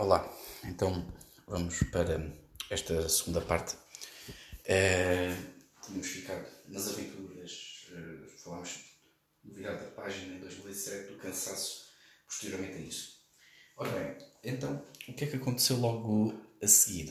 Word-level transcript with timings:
Olá, 0.00 0.32
então 0.62 1.12
vamos 1.48 1.82
para 1.90 2.32
esta 2.70 3.08
segunda 3.08 3.40
parte. 3.40 3.74
Uh, 4.62 5.34
tínhamos 5.84 6.06
ficado 6.06 6.46
nas 6.68 6.86
aventuras, 6.86 7.88
uh, 7.90 8.38
falámos 8.38 8.78
do 9.42 9.52
virar 9.52 9.74
da 9.74 9.90
página 9.90 10.36
em 10.36 10.38
2007, 10.38 11.14
do 11.14 11.18
cansaço 11.18 11.88
posteriormente 12.28 12.74
a 12.74 12.80
isso. 12.80 13.24
Ora 13.76 13.90
bem, 13.90 14.18
então 14.44 14.86
o 15.08 15.14
que 15.14 15.24
é 15.24 15.26
que 15.26 15.34
aconteceu 15.34 15.78
logo 15.78 16.32
a 16.62 16.68
seguir? 16.68 17.10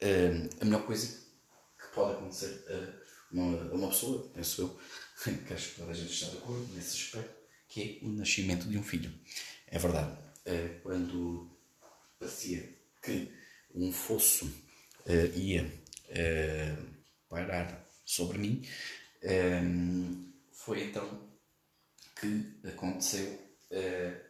Uh, 0.00 0.48
a 0.58 0.64
melhor 0.64 0.86
coisa 0.86 1.22
que 1.78 1.94
pode 1.94 2.14
acontecer 2.14 2.64
a 2.70 3.34
uma, 3.34 3.72
a 3.72 3.74
uma 3.74 3.88
pessoa, 3.88 4.26
penso 4.32 4.62
eu, 4.62 4.80
que 5.46 5.52
acho 5.52 5.68
que 5.68 5.80
toda 5.80 5.90
a 5.90 5.94
gente 5.94 6.14
está 6.14 6.30
de 6.30 6.38
acordo 6.38 6.66
nesse 6.72 6.96
aspecto, 6.96 7.36
que 7.68 8.00
é 8.02 8.06
o 8.06 8.08
nascimento 8.08 8.66
de 8.66 8.78
um 8.78 8.82
filho. 8.82 9.12
É 9.66 9.78
verdade, 9.78 10.18
uh, 10.46 10.80
quando 10.82 11.55
parecia 12.18 12.68
que 13.02 13.30
um 13.74 13.92
fosso 13.92 14.46
uh, 14.46 15.38
ia 15.38 15.64
uh, 15.64 16.86
pairar 17.28 17.86
sobre 18.04 18.38
mim, 18.38 18.66
um, 19.62 20.32
foi 20.52 20.84
então 20.84 21.28
que 22.20 22.68
aconteceu 22.68 23.26
uh, 23.70 24.20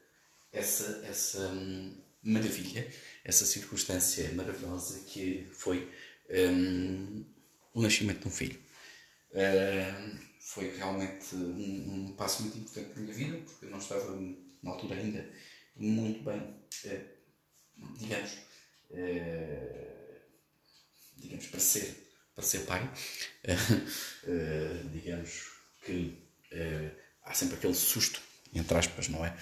essa, 0.52 1.04
essa 1.06 1.48
um, 1.48 1.96
maravilha, 2.22 2.90
essa 3.24 3.44
circunstância 3.44 4.32
maravilhosa 4.32 5.00
que 5.06 5.46
foi 5.52 5.90
um, 6.30 7.24
o 7.72 7.82
nascimento 7.82 8.22
de 8.22 8.28
um 8.28 8.30
filho. 8.30 8.58
foi 10.40 10.74
realmente 10.76 11.36
um, 11.36 12.08
um, 12.08 12.12
passo 12.16 12.42
muito 12.42 12.58
importante 12.58 12.96
na 12.96 13.02
minha 13.02 13.14
vida, 13.14 13.38
porque 13.38 13.66
eu 13.66 13.70
não 13.70 13.78
estava 13.78 14.16
na 14.62 14.70
altura 14.70 14.96
ainda 14.96 15.28
muito 15.76 16.24
bem 16.24 16.56
digamos, 17.98 18.32
uh, 18.90 20.20
digamos 21.16 21.46
para 21.46 21.60
ser, 21.60 21.94
para 22.34 22.44
ser 22.44 22.60
pai, 22.60 22.84
uh, 22.84 24.88
digamos 24.92 25.52
que 25.84 26.22
há 27.22 27.34
sempre 27.34 27.56
aquele 27.56 27.74
susto, 27.74 28.20
entre 28.54 28.78
aspas, 28.78 29.08
não 29.08 29.24
é? 29.24 29.36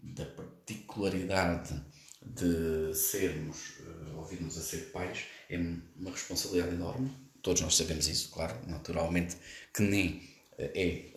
da 0.00 0.26
particularidade 0.26 1.82
de 2.22 2.94
sermos, 2.94 3.78
ouvirmos 4.16 4.58
a 4.58 4.60
ser 4.60 4.90
pais, 4.92 5.24
é 5.48 5.56
uma 5.56 6.10
responsabilidade 6.10 6.74
enorme. 6.74 7.10
Todos 7.42 7.62
nós 7.62 7.76
sabemos 7.76 8.06
isso, 8.06 8.30
claro, 8.30 8.54
naturalmente, 8.66 9.36
que 9.72 9.82
nem 9.82 10.28
é 10.58 11.10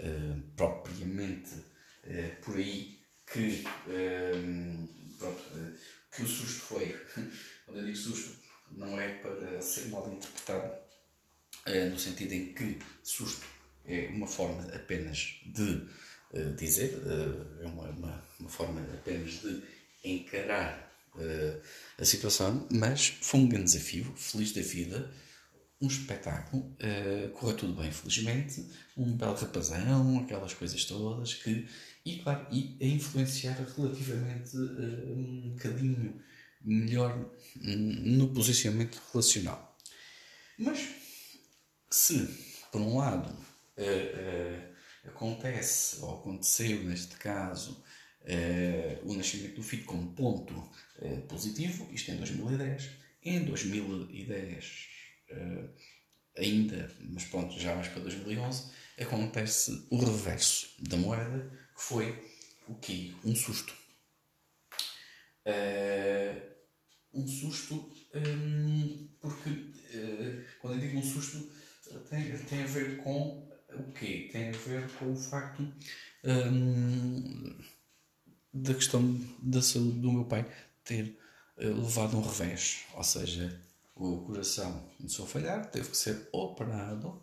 propriamente 0.56 1.52
por 2.44 2.56
aí 2.56 3.00
que 3.32 3.64
pronto, 5.22 5.42
eh, 5.56 5.74
que 6.14 6.24
o 6.24 6.28
susto 6.28 6.62
foi. 6.62 7.00
Quando 7.66 7.80
eu 7.80 7.86
digo 7.86 7.98
susto, 7.98 8.38
não 8.72 9.00
é 9.00 9.16
para 9.16 9.62
ser 9.62 9.90
mal 9.90 10.12
interpretado, 10.12 10.74
é 11.66 11.90
no 11.90 12.00
sentido 12.00 12.34
em 12.34 12.54
que 12.54 12.80
susto 13.04 13.46
é 13.86 14.08
uma 14.08 14.28
forma 14.28 14.64
apenas 14.74 15.40
de 15.46 15.88
uh, 16.34 16.56
dizer, 16.58 16.98
uh, 16.98 17.64
é 17.64 17.68
uma, 17.68 17.90
uma, 17.90 18.24
uma, 18.40 18.50
forma 18.50 18.82
apenas 18.94 19.42
de 19.42 19.62
encarar 20.04 20.92
uh, 21.16 21.62
a 21.98 22.06
situação, 22.06 22.68
mas 22.72 23.08
foi 23.22 23.42
um 23.42 23.50
grande 23.50 23.66
desafio, 23.66 24.14
feliz 24.16 24.52
da 24.54 24.62
vida, 24.62 25.12
um 25.82 25.88
espetáculo, 25.88 26.78
correu 27.34 27.58
tudo 27.58 27.74
bem, 27.74 27.92
felizmente, 27.92 28.64
um 28.96 29.18
belo 29.18 29.34
rapazão, 29.34 30.20
aquelas 30.20 30.54
coisas 30.54 30.86
todas 30.86 31.34
que 31.34 31.68
e, 32.05 32.17
claro, 32.17 32.47
e 32.52 32.77
a 32.81 32.85
influenciar 32.85 33.53
relativamente 33.75 34.57
uh, 34.57 35.11
um 35.11 35.52
bocadinho 35.52 36.21
melhor 36.63 37.31
no 37.55 38.30
posicionamento 38.30 39.02
relacional. 39.11 39.77
Mas 40.57 40.89
se, 41.89 42.28
por 42.72 42.81
um 42.81 42.97
lado, 42.97 43.29
uh, 43.29 43.81
uh, 43.81 45.09
acontece, 45.09 46.01
ou 46.01 46.19
aconteceu 46.19 46.84
neste 46.84 47.16
caso, 47.17 47.84
o 49.03 49.16
nascimento 49.16 49.56
do 49.56 49.63
filho 49.63 49.84
como 49.85 50.13
ponto 50.13 50.69
positivo, 51.28 51.90
isto 51.91 52.11
em 52.11 52.17
2010, 52.17 52.90
em 53.23 53.45
2010 53.45 54.88
ainda, 56.38 56.91
mas 57.09 57.23
pronto, 57.25 57.59
já 57.59 57.73
mais 57.75 57.88
para 57.88 58.03
2011, 58.03 58.72
acontece 59.00 59.88
o 59.90 59.97
reverso 59.97 60.75
da 60.79 60.97
moeda, 60.97 61.51
foi 61.81 62.16
o 62.68 62.75
quê? 62.75 63.12
Um 63.25 63.36
susto. 63.36 63.74
Uh, 65.46 66.40
um 67.14 67.28
susto 67.28 67.92
um, 68.14 69.09
porque 69.19 69.50
uh, 69.50 70.46
quando 70.59 70.75
eu 70.75 70.80
digo 70.80 71.00
um 71.00 71.03
susto 71.03 71.52
tem, 72.09 72.38
tem 72.38 72.64
a 72.64 72.68
ver 72.68 72.97
com 72.97 73.50
o 73.74 73.91
quê? 73.94 74.30
Tem 74.31 74.50
a 74.50 74.52
ver 74.52 74.88
com 74.91 75.12
o 75.12 75.16
facto 75.16 75.68
um, 76.24 77.59
da 78.53 78.75
questão 78.75 79.20
da 79.40 79.62
saúde 79.62 80.00
do 80.00 80.12
meu 80.12 80.25
pai 80.25 80.46
ter 80.86 81.20
uh, 81.58 81.81
levado 81.81 82.16
um 82.16 82.22
revés, 82.22 82.86
ou 82.94 83.03
seja, 83.03 83.59
o 83.96 84.20
coração 84.20 84.88
começou 84.97 85.25
a 85.25 85.28
falhar, 85.28 85.72
teve 85.72 85.90
que 85.90 85.97
ser 85.97 86.30
operado 86.31 87.22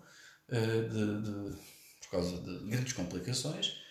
de, 0.48 1.22
de, 1.22 1.56
por 2.00 2.10
causa 2.10 2.40
de 2.40 2.70
grandes 2.70 2.92
complicações 2.94 3.87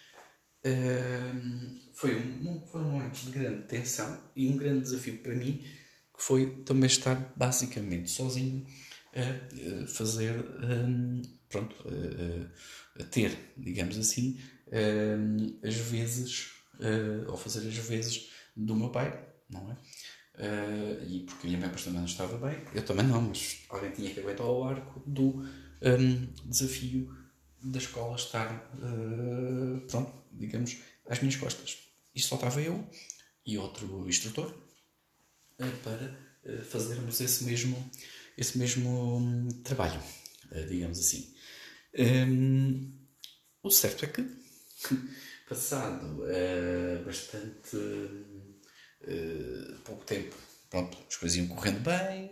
foi, 1.93 2.15
um, 2.15 2.65
foi 2.67 2.81
um 2.81 2.91
momento 2.91 3.15
de 3.25 3.31
grande 3.31 3.63
tensão 3.67 4.21
e 4.35 4.47
um 4.49 4.57
grande 4.57 4.81
desafio 4.81 5.17
para 5.19 5.35
mim, 5.35 5.63
que 6.15 6.23
foi 6.23 6.63
também 6.63 6.87
estar 6.87 7.33
basicamente 7.35 8.09
sozinho 8.09 8.65
a 9.13 9.87
fazer, 9.87 10.35
um, 10.63 11.21
pronto, 11.49 11.75
a, 11.87 13.01
a, 13.01 13.05
ter, 13.05 13.37
digamos 13.57 13.97
assim, 13.97 14.39
um, 14.71 15.59
as 15.63 15.75
vezes, 15.75 16.51
uh, 16.75 17.29
ou 17.31 17.37
fazer 17.37 17.67
as 17.67 17.77
vezes 17.77 18.29
do 18.55 18.75
meu 18.75 18.89
pai, 18.89 19.27
não 19.49 19.71
é? 19.71 19.77
Uh, 20.37 21.03
e 21.09 21.19
porque 21.21 21.47
a 21.47 21.49
minha 21.49 21.59
mãe 21.59 21.69
também 21.69 21.99
não 21.99 22.05
estava 22.05 22.37
bem, 22.37 22.61
eu 22.75 22.85
também 22.85 23.07
não, 23.07 23.21
mas 23.21 23.65
alguém 23.69 23.91
tinha 23.91 24.13
que 24.13 24.19
aguentar 24.19 24.45
o 24.45 24.63
arco 24.63 25.01
do 25.05 25.43
um, 25.81 26.27
desafio 26.45 27.11
da 27.63 27.79
escola 27.79 28.15
estar, 28.15 28.69
uh, 28.75 29.36
digamos, 30.37 30.77
às 31.07 31.19
minhas 31.19 31.35
costas. 31.35 31.77
E 32.15 32.21
só 32.21 32.35
estava 32.35 32.61
eu 32.61 32.87
e 33.45 33.57
outro 33.57 34.07
instrutor 34.07 34.53
uh, 35.59 35.77
para 35.83 36.17
uh, 36.45 36.61
fazermos 36.63 37.21
esse 37.21 37.43
mesmo, 37.43 37.91
esse 38.37 38.57
mesmo 38.57 39.17
um, 39.17 39.47
trabalho, 39.63 40.01
digamos 40.67 40.99
assim. 40.99 41.33
Um, 41.97 42.93
o 43.63 43.69
certo 43.69 44.05
é 44.05 44.07
que, 44.07 44.21
passado 45.49 46.23
bastante 47.05 47.77
pouco 49.83 50.05
tempo, 50.05 50.35
pronto, 50.69 50.97
as 51.07 51.15
coisas 51.15 51.37
iam 51.37 51.47
correndo 51.47 51.79
bem, 51.79 52.31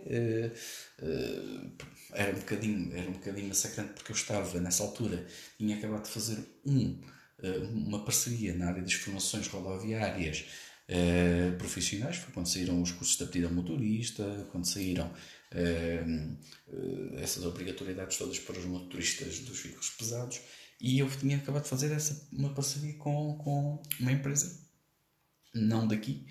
era 2.12 2.34
um 2.34 2.40
bocadinho, 2.40 2.96
era 2.96 3.08
um 3.08 3.12
bocadinho 3.12 3.48
massacrante 3.48 3.92
porque 3.94 4.12
eu 4.12 4.16
estava 4.16 4.60
nessa 4.60 4.82
altura, 4.82 5.26
tinha 5.58 5.76
acabado 5.76 6.04
de 6.04 6.10
fazer 6.10 6.38
um, 6.64 6.98
eh, 7.02 7.15
uma 7.72 8.04
parceria 8.04 8.54
na 8.54 8.68
área 8.68 8.82
das 8.82 8.94
formações 8.94 9.46
rodoviárias 9.48 10.46
uh, 10.88 11.56
profissionais, 11.58 12.16
foi 12.16 12.32
quando 12.32 12.46
saíram 12.46 12.80
os 12.80 12.92
cursos 12.92 13.16
de 13.16 13.24
aptidão 13.24 13.52
motorista, 13.52 14.48
quando 14.50 14.66
saíram 14.66 15.06
uh, 15.06 16.36
essas 17.18 17.44
obrigatoriedades 17.44 18.16
todas 18.16 18.38
para 18.38 18.58
os 18.58 18.64
motoristas 18.64 19.40
dos 19.40 19.60
veículos 19.60 19.90
pesados, 19.90 20.40
e 20.80 20.98
eu 20.98 21.08
tinha 21.10 21.36
acabado 21.36 21.64
de 21.64 21.68
fazer 21.68 21.92
essa, 21.92 22.28
uma 22.32 22.52
parceria 22.52 22.94
com, 22.94 23.36
com 23.38 23.82
uma 24.00 24.12
empresa, 24.12 24.60
não 25.54 25.88
daqui, 25.88 26.26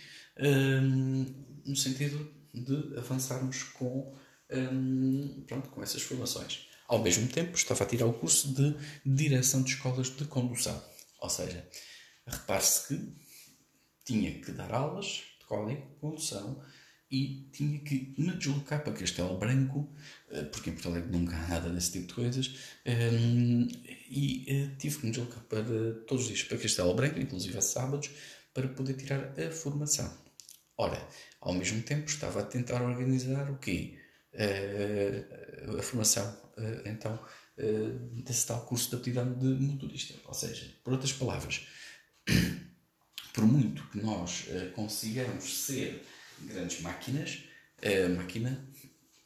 no 1.65 1.75
sentido 1.75 2.31
de 2.53 2.95
avançarmos 2.95 3.63
com 3.63 4.15
um, 4.51 5.43
pronto, 5.47 5.69
com 5.69 5.81
essas 5.81 6.03
formações. 6.03 6.67
Ao 6.87 7.01
mesmo 7.01 7.27
tempo, 7.27 7.57
estava 7.57 7.83
a 7.83 7.87
tirar 7.87 8.05
o 8.05 8.13
curso 8.13 8.53
de 8.53 8.75
direção 9.03 9.63
de 9.63 9.71
escolas 9.71 10.15
de 10.15 10.25
condução. 10.25 10.79
Ou 11.19 11.29
seja, 11.29 11.67
repare-se 12.25 12.87
que 12.87 13.15
tinha 14.05 14.39
que 14.39 14.51
dar 14.51 14.71
aulas 14.73 15.23
de 15.39 15.45
código 15.45 15.81
condução 15.99 16.63
e 17.09 17.49
tinha 17.51 17.79
que 17.79 18.13
me 18.17 18.31
deslocar 18.35 18.83
para 18.83 18.93
Castelo 18.93 19.37
Branco, 19.37 19.93
eh, 20.29 20.43
porque 20.43 20.69
em 20.69 20.73
Porto 20.73 20.89
Alegre 20.89 21.11
nunca 21.11 21.35
há 21.35 21.47
nada 21.47 21.69
desse 21.69 21.91
tipo 21.93 22.07
de 22.07 22.13
coisas, 22.13 22.55
um, 22.85 23.67
e 24.09 24.45
uh, 24.49 24.77
tive 24.77 24.97
que 24.97 25.05
me 25.05 25.11
deslocar 25.11 25.43
para, 25.43 25.63
todos 26.07 26.23
os 26.23 26.27
dias 26.27 26.43
para 26.43 26.57
Castelo 26.57 26.95
Branco, 26.95 27.19
inclusive 27.19 27.57
a 27.57 27.61
sábados, 27.61 28.09
para 28.53 28.67
poder 28.69 28.95
tirar 28.95 29.33
a 29.39 29.51
formação. 29.51 30.11
Ora, 30.77 31.07
ao 31.39 31.53
mesmo 31.53 31.81
tempo 31.83 32.09
estava 32.09 32.41
a 32.41 32.43
tentar 32.43 32.81
organizar 32.81 33.49
o 33.49 33.57
quê? 33.57 33.99
a 35.79 35.81
formação, 35.81 36.37
então, 36.85 37.17
desse 38.23 38.47
tal 38.47 38.65
curso 38.65 38.89
de 38.89 38.95
aptidão 38.95 39.33
de 39.33 39.45
motorista. 39.45 40.13
Ou 40.25 40.33
seja, 40.33 40.73
por 40.83 40.93
outras 40.93 41.13
palavras, 41.13 41.67
por 43.33 43.45
muito 43.45 43.83
que 43.89 44.01
nós 44.01 44.45
consigamos 44.73 45.65
ser 45.65 46.03
grandes 46.41 46.81
máquinas, 46.81 47.43
a 47.81 48.09
máquina, 48.09 48.67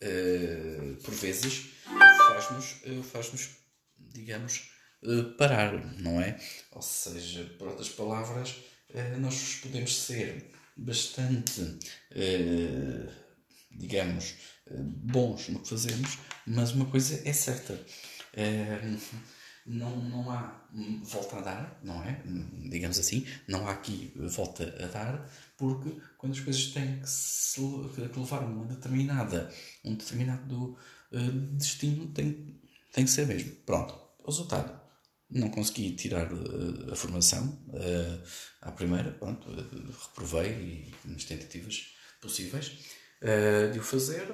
uh, 0.04 0.96
por 1.04 1.14
vezes, 1.14 1.70
faz-nos, 1.84 2.82
faz-nos 3.12 3.50
digamos, 3.98 4.70
parar, 5.38 5.98
não 6.00 6.22
é? 6.22 6.40
Ou 6.72 6.82
seja, 6.82 7.46
por 7.58 7.68
outras 7.68 7.90
palavras, 7.90 8.56
nós 9.20 9.56
podemos 9.62 9.96
ser 9.96 10.52
bastante, 10.76 11.78
digamos, 13.72 14.36
bons 14.72 15.50
no 15.50 15.60
que 15.60 15.70
fazemos, 15.70 16.18
mas 16.46 16.72
uma 16.72 16.86
coisa 16.86 17.22
é 17.28 17.34
certa 17.34 17.80
não, 19.70 19.96
não 19.98 20.32
há 20.32 20.68
volta 21.04 21.38
a 21.38 21.42
dar, 21.42 21.80
não 21.84 22.04
é? 22.04 22.22
Digamos 22.70 22.98
assim, 22.98 23.26
não 23.48 23.68
há 23.68 23.72
aqui 23.72 24.12
volta 24.16 24.64
a 24.84 24.88
dar, 24.88 25.30
porque 25.58 25.96
quando 26.18 26.34
as 26.34 26.40
coisas 26.40 26.68
têm 26.68 27.00
que, 27.00 27.10
se, 27.10 27.62
que 27.94 28.20
levar 28.20 28.44
uma 28.44 28.66
determinada, 28.66 29.54
um 29.86 29.94
determinado 29.94 30.78
uh, 31.12 31.32
destino, 31.58 32.08
tem, 32.08 32.60
tem 32.92 33.06
que 33.06 33.12
ser 33.12 33.28
mesmo. 33.28 33.52
Pronto, 33.66 33.96
resultado. 34.26 34.80
Não 35.30 35.52
consegui 35.52 35.92
tirar 35.96 36.34
uh, 36.34 36.92
a 36.92 36.96
formação 36.96 37.46
uh, 37.68 38.24
à 38.62 38.72
primeira, 38.72 39.12
pronto, 39.12 39.48
reprovei 39.52 40.92
nas 41.06 41.24
tentativas 41.24 41.94
possíveis 42.20 42.72
de 43.74 43.80
o 43.80 43.84
fazer 43.84 44.26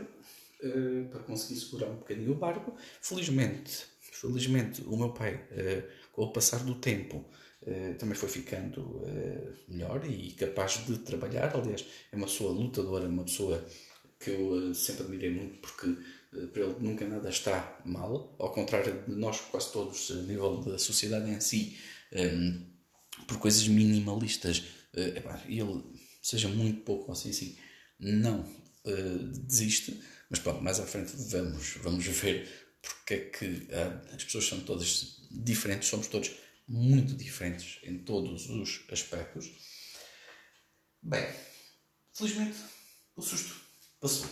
para 1.12 1.20
conseguir 1.24 1.60
segurar 1.60 1.88
um 1.90 1.96
bocadinho 1.96 2.34
o 2.34 2.36
barco. 2.36 2.76
Felizmente, 3.02 3.88
Felizmente, 4.16 4.82
o 4.86 4.96
meu 4.96 5.10
pai, 5.10 5.36
uh, 5.36 5.84
com 6.14 6.24
o 6.24 6.32
passar 6.32 6.64
do 6.64 6.76
tempo, 6.76 7.30
uh, 7.64 7.96
também 7.96 8.16
foi 8.16 8.30
ficando 8.30 8.80
uh, 8.82 9.54
melhor 9.68 10.10
e 10.10 10.32
capaz 10.32 10.86
de 10.86 11.00
trabalhar. 11.00 11.54
Aliás, 11.54 11.86
é 12.14 12.16
uma 12.16 12.26
pessoa 12.26 12.54
lutadora, 12.54 13.10
uma 13.10 13.26
pessoa 13.26 13.66
que 14.18 14.32
eu 14.32 14.74
sempre 14.74 15.04
admirei 15.04 15.30
muito 15.30 15.58
porque 15.60 15.98
para 16.54 16.64
ele 16.64 16.76
nunca 16.80 17.06
nada 17.06 17.30
está 17.30 17.82
mal, 17.86 18.36
ao 18.40 18.52
contrário 18.54 19.04
de 19.06 19.16
nós, 19.16 19.42
quase 19.42 19.72
todos, 19.72 20.12
a 20.12 20.22
nível 20.22 20.62
da 20.62 20.78
sociedade 20.78 21.30
em 21.30 21.40
si, 21.40 21.78
um, 22.14 22.66
por 23.28 23.38
coisas 23.38 23.68
minimalistas, 23.68 24.64
ele, 25.48 25.84
seja 26.22 26.50
muito 26.50 26.82
pouco 26.82 27.12
assim, 27.12 27.30
assim 27.30 27.58
não 28.00 28.46
desiste, 29.48 30.02
mas 30.30 30.40
pronto, 30.40 30.62
mais 30.62 30.80
à 30.80 30.86
frente 30.86 31.14
vamos, 31.30 31.78
vamos 31.82 32.06
ver 32.06 32.65
porque 32.86 33.14
é 33.14 33.20
que 33.30 33.68
ah, 33.72 34.16
as 34.16 34.24
pessoas 34.24 34.46
são 34.46 34.60
todas 34.62 35.22
diferentes, 35.32 35.90
somos 35.90 36.08
todos 36.08 36.32
muito 36.68 37.14
diferentes 37.14 37.80
em 37.84 38.00
todos 38.00 38.50
os 38.50 38.84
aspectos. 38.92 39.52
Bem, 41.02 41.28
felizmente 42.14 42.58
o 43.16 43.22
susto 43.22 43.56
passou. 44.00 44.30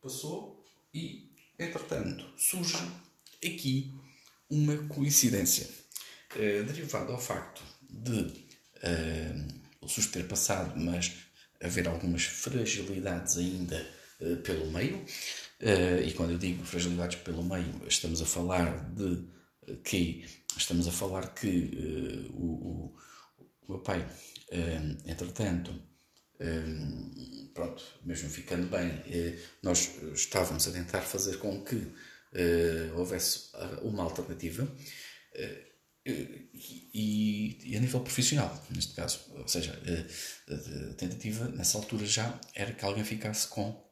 Passou 0.00 0.64
e, 0.94 1.30
entretanto, 1.58 2.24
surge 2.38 2.78
aqui 3.44 3.92
uma 4.48 4.76
coincidência 4.88 5.68
uh, 6.34 6.64
derivada 6.64 7.12
ao 7.12 7.20
facto 7.20 7.62
de 7.88 8.20
uh, 8.20 9.60
o 9.80 9.88
susto 9.88 10.12
ter 10.12 10.26
passado, 10.26 10.78
mas 10.78 11.12
haver 11.60 11.88
algumas 11.88 12.24
fragilidades 12.24 13.36
ainda 13.36 13.86
uh, 14.20 14.36
pelo 14.38 14.70
meio. 14.70 15.04
Uh, 15.62 16.02
e 16.06 16.12
quando 16.12 16.32
eu 16.32 16.38
digo 16.38 16.64
fragilidades 16.64 17.18
pelo 17.20 17.42
meio, 17.42 17.82
estamos 17.88 18.20
a 18.20 18.26
falar 18.26 18.92
de 18.92 19.26
que 19.82 20.24
estamos 20.56 20.86
a 20.86 20.92
falar 20.92 21.34
que 21.34 22.28
uh, 22.28 22.32
o, 22.36 22.44
o, 22.44 22.96
o, 23.62 23.72
meu 23.72 23.80
pai, 23.80 24.00
uh, 24.00 25.10
entretanto, 25.10 25.72
pronto, 27.54 27.82
mesmo 28.04 28.28
ficando 28.28 28.68
bem, 28.68 29.02
nós 29.62 29.90
estávamos 30.14 30.68
a 30.68 30.72
tentar 30.72 31.00
fazer 31.00 31.38
com 31.38 31.64
que 31.64 31.90
houvesse 32.94 33.52
uma 33.80 34.02
alternativa. 34.02 34.70
E, 36.04 37.58
e, 37.64 37.74
a 37.74 37.80
nível 37.80 38.00
profissional, 38.00 38.62
neste 38.68 38.92
caso, 38.92 39.20
ou 39.34 39.48
seja, 39.48 39.72
a 40.46 40.94
tentativa 40.94 41.48
nessa 41.48 41.78
altura 41.78 42.04
já 42.04 42.38
era 42.54 42.72
que 42.72 42.84
alguém 42.84 43.02
ficasse 43.02 43.48
com 43.48 43.85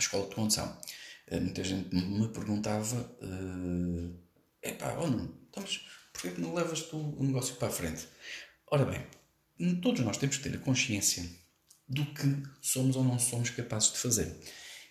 escola 0.00 0.28
de 0.28 0.34
condução. 0.34 0.78
Uh, 1.30 1.40
muita 1.40 1.64
gente 1.64 1.94
me 1.94 2.28
perguntava: 2.28 2.96
uh, 3.22 4.18
epá, 4.62 4.96
oh 4.98 5.06
não, 5.06 5.24
então, 5.48 5.62
mas 5.62 5.80
porquê 6.12 6.30
que 6.30 6.40
não 6.40 6.54
levas 6.54 6.82
tu 6.82 6.96
o 6.96 7.24
negócio 7.24 7.54
para 7.56 7.68
a 7.68 7.70
frente? 7.70 8.08
Ora 8.66 8.84
bem, 8.84 9.76
todos 9.80 10.00
nós 10.00 10.16
temos 10.16 10.36
que 10.36 10.48
ter 10.48 10.56
a 10.56 10.60
consciência 10.60 11.28
do 11.88 12.06
que 12.06 12.42
somos 12.60 12.96
ou 12.96 13.04
não 13.04 13.18
somos 13.18 13.50
capazes 13.50 13.92
de 13.92 13.98
fazer. 13.98 14.36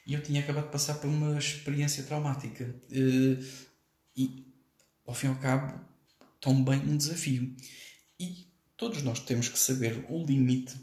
E 0.05 0.13
eu 0.13 0.23
tinha 0.23 0.41
acabado 0.41 0.65
de 0.65 0.71
passar 0.71 0.95
por 0.95 1.07
uma 1.07 1.37
experiência 1.37 2.03
traumática. 2.03 2.63
Uh, 2.89 3.69
e, 4.15 4.45
ao 5.05 5.13
fim 5.13 5.27
e 5.27 5.29
ao 5.29 5.35
cabo, 5.37 5.79
também 6.41 6.79
um 6.79 6.97
desafio. 6.97 7.55
E 8.19 8.47
todos 8.75 9.01
nós 9.01 9.19
temos 9.19 9.47
que 9.47 9.57
saber 9.57 10.05
o 10.09 10.25
limite 10.25 10.75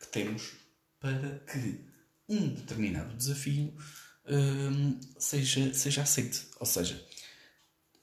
que 0.00 0.06
temos 0.08 0.52
para 1.00 1.40
que 1.40 1.89
um 2.30 2.54
determinado 2.54 3.16
desafio 3.16 3.76
um, 4.24 5.00
seja, 5.18 5.74
seja 5.74 6.02
aceito. 6.02 6.46
Ou 6.60 6.66
seja, 6.66 7.04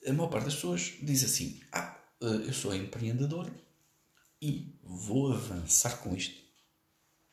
a 0.06 0.12
maior 0.12 0.30
parte 0.30 0.46
das 0.46 0.56
pessoas 0.56 0.94
diz 1.02 1.24
assim: 1.24 1.62
Ah, 1.72 1.98
eh, 2.22 2.48
eu 2.48 2.54
sou 2.54 2.76
empreendedor 2.76 3.50
e 4.42 4.78
vou 4.84 5.32
avançar 5.32 5.98
com 6.00 6.16
isto. 6.16 6.46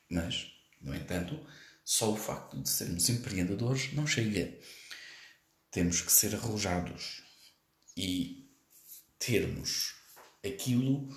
Mas, 0.09 0.51
no 0.81 0.95
entanto, 0.95 1.39
só 1.83 2.11
o 2.11 2.17
facto 2.17 2.59
de 2.61 2.69
sermos 2.69 3.09
empreendedores 3.09 3.93
não 3.93 4.07
chega. 4.07 4.57
Temos 5.69 6.01
que 6.01 6.11
ser 6.11 6.33
arrojados 6.33 7.21
e 7.97 8.49
termos 9.19 9.93
aquilo 10.45 11.09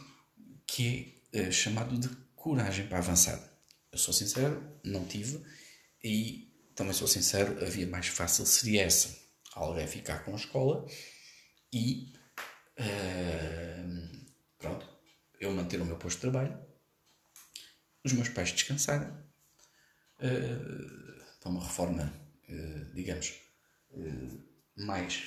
que 0.66 1.22
é 1.32 1.48
uh, 1.48 1.52
chamado 1.52 1.96
de 1.96 2.08
coragem 2.34 2.88
para 2.88 2.98
avançar. 2.98 3.38
Eu 3.92 3.98
sou 3.98 4.12
sincero, 4.12 4.81
não 4.82 5.04
tive 5.04 5.40
e 6.02 6.48
também 6.74 6.92
sou 6.92 7.08
sincero, 7.08 7.64
a 7.64 7.68
via 7.68 7.86
mais 7.86 8.06
fácil 8.06 8.46
seria 8.46 8.82
essa: 8.82 9.16
alguém 9.52 9.86
ficar 9.86 10.24
com 10.24 10.32
a 10.32 10.36
escola 10.36 10.86
e 11.72 12.12
uh, 12.78 14.26
pronto, 14.58 14.88
eu 15.40 15.52
manter 15.52 15.80
o 15.80 15.84
meu 15.84 15.96
posto 15.96 16.16
de 16.16 16.22
trabalho, 16.22 16.58
os 18.04 18.12
meus 18.12 18.28
pais 18.28 18.52
descansarem, 18.52 19.08
uh, 19.08 21.24
para 21.40 21.50
uma 21.50 21.64
reforma, 21.64 22.12
uh, 22.48 22.94
digamos, 22.94 23.34
mais 24.76 25.24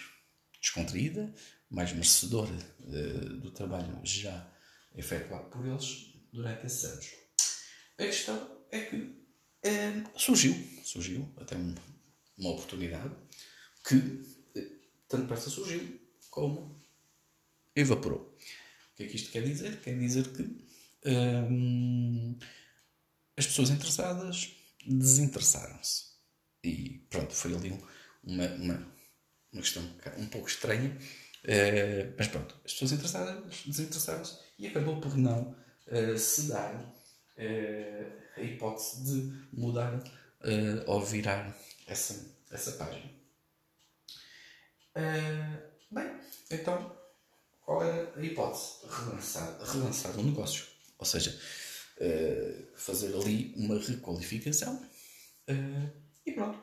descontraída, 0.62 1.34
mais 1.70 1.92
merecedora 1.92 2.56
do 3.42 3.52
trabalho 3.52 4.00
já 4.04 4.50
efetuado 4.96 5.50
por 5.50 5.66
eles 5.66 6.14
durante 6.32 6.68
esses 6.68 6.86
anos. 6.86 7.12
A 7.98 8.04
questão 8.04 8.66
é 8.72 8.82
que 8.82 9.21
surgiu, 10.18 10.56
surgiu 10.84 11.32
até 11.38 11.56
uma 11.56 12.50
oportunidade 12.50 13.16
que 13.88 13.96
eh, 14.56 14.72
tanto 15.08 15.28
pressa 15.28 15.50
surgiu 15.50 16.00
como 16.30 16.80
evaporou. 17.76 18.38
O 18.94 18.96
que 18.96 19.04
é 19.04 19.08
que 19.08 19.16
isto 19.16 19.32
quer 19.32 19.44
dizer? 19.44 19.82
Quer 19.82 19.98
dizer 19.98 20.28
que 20.34 20.44
as 23.38 23.48
pessoas 23.48 23.70
interessadas 23.70 24.56
desinteressaram-se. 24.86 26.12
E 26.64 27.06
pronto, 27.10 27.34
foi 27.34 27.56
ali 27.56 27.72
uma, 28.24 28.48
uma, 28.48 28.94
uma 29.52 29.62
questão 29.62 29.84
um 30.18 30.28
pouco 30.28 30.48
estranha. 30.48 30.96
Uh, 31.44 32.14
mas 32.18 32.28
pronto, 32.28 32.56
as 32.64 32.74
pessoas 32.74 32.92
interessadas 32.92 33.64
desinteressaram-se 33.66 34.38
e 34.60 34.68
acabou 34.68 35.02
por 35.02 35.18
não 35.18 35.56
uh, 35.88 36.18
se 36.18 36.44
dar 36.44 36.94
uh, 37.42 38.40
a 38.40 38.42
hipótese 38.42 39.04
de 39.04 39.48
mudar 39.52 39.96
uh, 39.98 40.84
ou 40.86 41.04
virar 41.04 41.56
essa, 41.88 42.34
essa 42.52 42.74
página. 42.74 43.12
Uh, 44.96 45.62
bem, 45.90 46.20
então, 46.52 46.96
qual 47.62 47.84
é 47.84 48.14
a 48.16 48.22
hipótese? 48.22 48.86
Relançar, 48.88 49.60
relançar 49.64 50.20
o 50.20 50.24
negócio. 50.24 50.66
Ou 50.98 51.06
seja, 51.06 51.36
fazer 52.76 53.16
ali 53.16 53.54
uma 53.58 53.80
requalificação 53.80 54.88
e 56.26 56.32
pronto. 56.32 56.60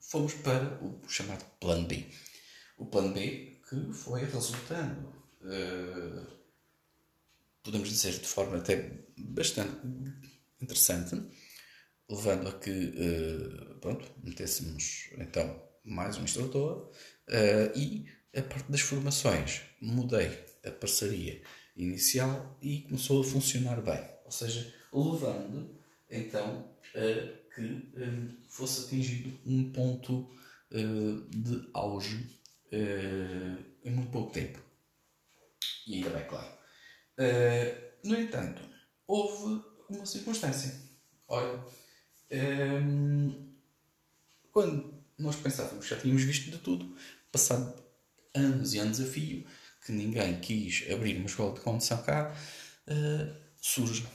Fomos 0.00 0.34
para 0.34 0.78
o 0.84 1.08
chamado 1.08 1.44
Plano 1.58 1.86
B. 1.86 2.06
O 2.78 2.86
Plano 2.86 3.12
B 3.12 3.60
que 3.68 3.92
foi 3.92 4.24
resultando, 4.24 5.12
podemos 7.62 7.88
dizer 7.88 8.12
de 8.12 8.26
forma 8.26 8.56
até 8.56 9.04
bastante 9.16 9.76
interessante, 10.60 11.20
levando 12.08 12.48
a 12.48 12.58
que 12.58 12.70
uh, 12.70 13.74
pronto, 13.80 14.10
metêssemos 14.22 15.10
então 15.18 15.62
mais 15.84 16.18
um 16.18 16.24
instrutor 16.24 16.90
uh, 17.28 17.78
e 17.78 18.06
a 18.36 18.42
parte 18.42 18.70
das 18.70 18.80
formações 18.80 19.62
mudei 19.80 20.44
a 20.64 20.70
parceria 20.70 21.42
inicial 21.76 22.58
e 22.60 22.82
começou 22.82 23.20
a 23.22 23.24
funcionar 23.24 23.80
bem, 23.80 24.00
ou 24.24 24.30
seja, 24.30 24.72
levando 24.92 25.78
então 26.10 26.68
que 27.54 27.92
fosse 28.48 28.86
atingido 28.86 29.32
um 29.46 29.72
ponto 29.72 30.28
de 30.70 31.70
auge 31.72 32.40
em 33.84 33.90
muito 33.90 34.10
pouco 34.10 34.32
tempo. 34.32 34.60
E 35.86 35.94
ainda 35.96 36.10
bem, 36.10 36.26
claro. 36.26 36.59
No 38.04 38.18
entanto, 38.18 38.62
houve 39.06 39.62
uma 39.88 40.06
circunstância. 40.06 40.74
Ora, 41.28 41.64
quando 44.52 44.94
nós 45.18 45.36
pensávamos 45.36 45.84
que 45.84 45.94
já 45.94 46.00
tínhamos 46.00 46.22
visto 46.22 46.50
de 46.50 46.58
tudo, 46.58 46.96
passado 47.30 47.74
anos 48.34 48.74
e 48.74 48.78
anos 48.78 49.00
a 49.00 49.04
fio, 49.04 49.44
que 49.84 49.92
ninguém 49.92 50.40
quis 50.40 50.90
abrir 50.90 51.16
uma 51.16 51.26
escola 51.26 51.54
de 51.54 51.60
condução 51.60 52.02
cá, 52.02 52.34
uh, 52.86 53.36
surge 53.60 54.06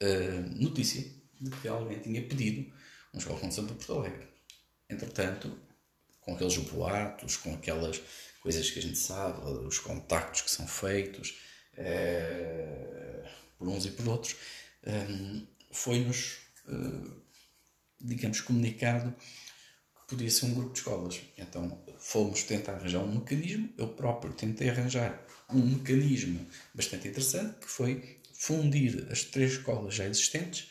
a 0.00 0.40
notícia 0.58 1.02
de 1.40 1.50
que 1.50 1.68
alguém 1.68 1.98
tinha 2.00 2.22
pedido 2.22 2.72
uma 3.12 3.18
escola 3.18 3.36
de 3.36 3.42
condução 3.42 3.66
para 3.66 3.76
Porto 3.76 3.92
Alegre. 3.94 4.28
Entretanto, 4.88 5.58
com 6.20 6.34
aqueles 6.34 6.56
boatos, 6.58 7.36
com 7.36 7.54
aquelas 7.54 8.00
coisas 8.40 8.70
que 8.70 8.78
a 8.78 8.82
gente 8.82 8.98
sabe, 8.98 9.40
os 9.66 9.78
contactos 9.78 10.42
que 10.42 10.50
são 10.50 10.66
feitos 10.66 11.38
uh, 11.78 13.28
por 13.58 13.68
uns 13.68 13.86
e 13.86 13.90
por 13.90 14.08
outros, 14.08 14.36
um, 14.86 15.38
eh, 15.38 15.46
foi-nos, 15.70 16.38
uh, 16.68 17.22
digamos, 18.00 18.40
comunicado 18.40 19.14
podia 20.06 20.30
ser 20.30 20.46
um 20.46 20.54
grupo 20.54 20.72
de 20.72 20.78
escolas. 20.78 21.20
Então 21.36 21.82
fomos 21.98 22.42
tentar 22.44 22.74
arranjar 22.74 23.00
um 23.00 23.14
mecanismo, 23.14 23.72
eu 23.76 23.88
próprio 23.88 24.32
tentei 24.32 24.68
arranjar 24.70 25.20
um 25.50 25.60
mecanismo 25.60 26.46
bastante 26.74 27.08
interessante, 27.08 27.58
que 27.58 27.68
foi 27.68 28.20
fundir 28.34 29.06
as 29.10 29.24
três 29.24 29.52
escolas 29.52 29.94
já 29.94 30.06
existentes, 30.06 30.70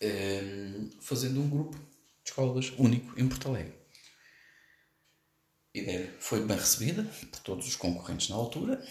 ehm, 0.00 0.90
fazendo 1.00 1.40
um 1.40 1.48
grupo 1.48 1.76
de 1.76 2.30
escolas 2.30 2.72
único 2.78 3.18
em 3.18 3.28
Porto 3.28 3.48
Alegre. 3.48 3.74
A 5.74 5.78
ideia 5.78 6.14
foi 6.18 6.44
bem 6.44 6.56
recebida 6.56 7.04
por 7.30 7.40
todos 7.40 7.68
os 7.68 7.76
concorrentes 7.76 8.28
na 8.28 8.36
altura 8.36 8.82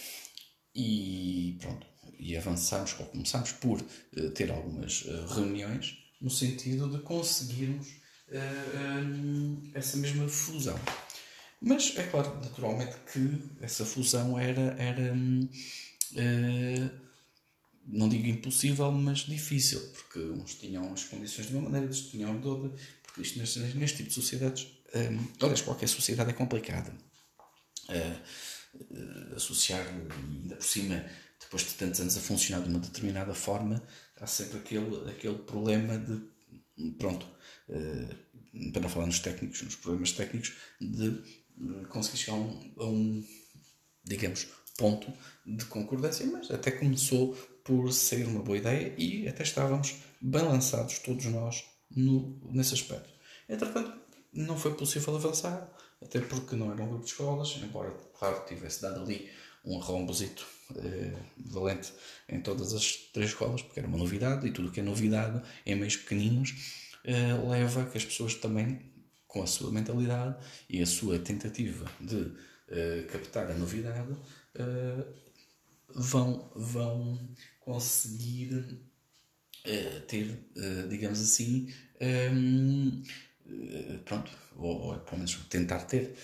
e 0.75 1.58
pronto, 1.62 1.88
e 2.20 2.36
avançamos, 2.36 2.96
ou 3.00 3.05
começámos 3.05 3.51
por 3.53 3.82
uh, 3.82 4.29
ter 4.32 4.51
algumas 4.51 5.03
uh, 5.03 5.27
reuniões 5.27 5.98
no 6.20 6.29
sentido 6.29 6.89
de 6.89 7.00
conseguirmos 7.00 7.88
uh, 8.29 9.72
essa 9.74 9.98
mesma 9.98 10.27
fusão. 10.27 10.79
Mas 11.62 11.98
é 11.98 12.03
claro, 12.03 12.36
naturalmente, 12.44 12.96
que 13.12 13.41
essa 13.62 13.86
fusão 13.86 14.38
era, 14.38 14.75
era 14.77 15.13
uh, 15.13 16.89
não 17.88 18.10
digo 18.10 18.27
impossível, 18.27 18.91
mas 18.91 19.20
difícil, 19.20 19.79
porque 19.94 20.20
uns 20.20 20.55
tinham 20.55 20.91
as 20.94 21.03
condições 21.05 21.48
de 21.48 21.53
uma 21.53 21.63
maneira, 21.63 21.86
outros 21.86 22.10
tinham 22.10 22.39
de 22.39 22.48
outra, 22.48 22.72
porque 23.03 23.22
isto 23.22 23.39
neste, 23.39 23.60
neste 23.60 23.98
tipo 23.98 24.10
de 24.10 24.15
sociedades, 24.15 24.67
um, 24.94 25.27
aliás, 25.41 25.62
qualquer 25.62 25.88
sociedade 25.88 26.32
é 26.32 26.34
complicada. 26.34 26.91
Uh, 27.89 28.20
associar, 29.36 29.86
ainda 29.88 30.55
por 30.55 30.63
cima, 30.63 31.05
depois 31.39 31.63
de 31.63 31.74
tantos 31.74 32.00
anos 32.00 32.17
a 32.17 32.22
funcionar 32.22 32.63
de 32.63 32.70
uma 32.70 32.79
determinada 32.79 33.34
forma, 33.34 33.82
há 34.20 34.27
sempre 34.27 34.58
aquele, 34.60 35.10
aquele 35.10 35.38
problema 35.39 35.98
de, 35.98 36.91
pronto, 36.98 37.25
uh, 37.70 38.72
para 38.72 38.82
não 38.82 38.89
falar 38.89 39.05
nos 39.05 39.20
técnicos, 39.20 39.62
nos 39.62 39.75
problemas 39.75 40.12
técnicos, 40.12 40.53
de 40.79 41.22
conseguir 41.89 42.17
chegar 42.17 42.38
a 42.38 42.39
um, 42.39 42.74
a 42.79 42.86
um, 42.86 43.27
digamos, 44.03 44.48
ponto 44.77 45.12
de 45.46 45.65
concordância, 45.65 46.25
mas 46.25 46.51
até 46.51 46.72
começou 46.72 47.34
por 47.63 47.91
ser 47.91 48.27
uma 48.27 48.41
boa 48.41 48.58
ideia 48.58 48.94
e 48.98 49.27
até 49.27 49.44
estávamos 49.44 49.96
bem 50.22 50.44
lançados, 50.44 51.00
todos 51.00 51.25
nós, 51.25 51.65
no, 51.89 52.39
nesse 52.51 52.74
aspecto. 52.74 53.10
Entretanto, 53.48 53.94
não 54.34 54.58
foi 54.58 54.74
possível 54.74 55.15
avançar, 55.15 55.72
até 56.05 56.21
porque 56.21 56.55
não 56.55 56.71
era 56.71 56.81
um 56.83 56.88
grupo 56.88 57.03
de 57.03 57.12
escolas, 57.12 57.57
embora, 57.62 57.91
claro, 58.17 58.45
tivesse 58.47 58.81
dado 58.81 59.01
ali 59.01 59.29
um 59.65 59.79
rombozito 59.79 60.45
eh, 60.75 61.13
valente 61.38 61.93
em 62.29 62.41
todas 62.41 62.74
as 62.74 62.95
três 63.13 63.29
escolas, 63.29 63.62
porque 63.62 63.79
era 63.79 63.88
uma 63.88 63.97
novidade 63.97 64.47
e 64.47 64.51
tudo 64.51 64.69
o 64.69 64.71
que 64.71 64.79
é 64.79 64.83
novidade 64.83 65.41
em 65.65 65.75
meios 65.75 65.95
pequeninos 65.97 66.51
uh, 67.05 67.50
leva 67.50 67.85
que 67.85 67.97
as 67.97 68.05
pessoas 68.05 68.35
também, 68.35 68.79
com 69.27 69.43
a 69.43 69.47
sua 69.47 69.71
mentalidade 69.71 70.35
e 70.69 70.81
a 70.81 70.85
sua 70.85 71.19
tentativa 71.19 71.85
de 72.00 72.15
uh, 72.15 73.07
captar 73.12 73.51
a 73.51 73.53
novidade, 73.53 74.12
uh, 74.12 75.05
vão, 75.93 76.51
vão 76.55 77.29
conseguir 77.59 78.79
ter, 80.07 80.47
digamos 80.88 81.19
assim, 81.19 81.74
pronto, 84.05 84.31
ou, 84.55 84.81
ou, 84.81 84.99
pelo 84.99 85.17
menos 85.17 85.35
tentar 85.49 85.81
ter 85.81 86.15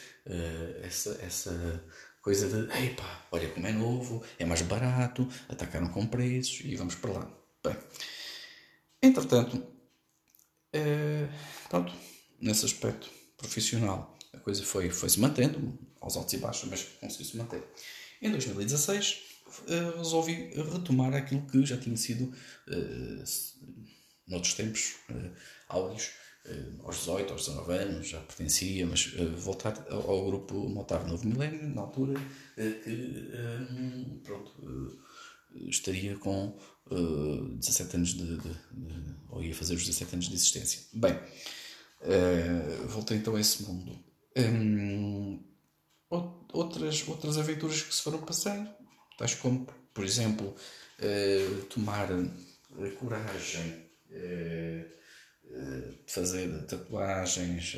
essa, 0.83 1.19
essa 1.21 1.83
coisa 2.21 2.47
de, 2.47 2.85
epá, 2.85 3.27
olha 3.31 3.49
como 3.49 3.67
é 3.67 3.71
novo, 3.71 4.23
é 4.37 4.45
mais 4.45 4.61
barato, 4.61 5.27
atacaram 5.49 5.87
com 5.89 6.05
preços 6.05 6.61
e 6.63 6.75
vamos 6.75 6.95
para 6.95 7.11
lá. 7.13 7.37
Bem, 7.63 7.75
entretanto, 9.01 9.65
é, 10.73 11.27
pronto, 11.69 11.93
nesse 12.39 12.65
aspecto 12.65 13.09
profissional, 13.37 14.17
a 14.33 14.37
coisa 14.37 14.63
foi, 14.63 14.89
foi 14.89 15.09
se 15.09 15.19
mantendo, 15.19 15.77
aos 15.99 16.17
altos 16.17 16.33
e 16.33 16.37
baixos, 16.37 16.69
mas 16.69 16.83
conseguiu-se 16.99 17.37
manter. 17.37 17.63
Em 18.21 18.31
2016, 18.31 19.31
eh, 19.67 19.97
resolvi 19.97 20.51
retomar 20.73 21.13
aquilo 21.13 21.45
que 21.47 21.65
já 21.65 21.77
tinha 21.77 21.97
sido, 21.97 22.23
uh, 22.23 23.23
noutros 24.27 24.53
tempos, 24.53 24.95
uh, 25.09 25.31
áudios, 25.67 26.11
aos 26.83 26.97
18, 26.97 27.33
aos 27.33 27.45
19 27.45 27.73
anos, 27.73 28.07
já 28.07 28.19
pertencia, 28.19 28.85
mas 28.87 29.13
uh, 29.13 29.35
voltar 29.37 29.85
ao, 29.89 30.25
grupo 30.25 30.55
Motar 30.67 31.07
Novo 31.07 31.27
Milénio, 31.27 31.69
na 31.69 31.81
altura, 31.81 32.19
que, 32.55 34.19
pronto, 34.23 34.99
estaria 35.67 36.17
com 36.17 36.57
uh, 36.91 37.57
17 37.57 37.95
anos 37.95 38.09
de, 38.13 38.37
de, 38.37 38.49
de, 38.71 39.15
ou 39.29 39.43
ia 39.43 39.53
fazer 39.53 39.75
os 39.75 39.85
17 39.85 40.13
anos 40.15 40.29
de 40.29 40.35
existência. 40.35 40.81
Bem, 40.93 41.19
voltei 42.87 43.17
então 43.17 43.35
a 43.35 43.41
esse 43.41 43.63
mundo. 43.63 43.97
Um, 44.35 45.43
outras, 46.51 47.07
outras 47.07 47.37
aventuras 47.37 47.81
que 47.83 47.93
se 47.93 48.01
foram 48.01 48.19
passando, 48.19 48.69
tais 49.17 49.35
como, 49.35 49.67
por 49.93 50.03
exemplo, 50.03 50.55
tomar 51.69 52.09
coragem 52.97 53.85
fazer 56.07 56.47
tatuagens, 56.65 57.75